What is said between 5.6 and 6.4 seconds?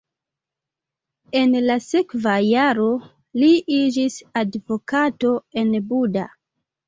en Buda.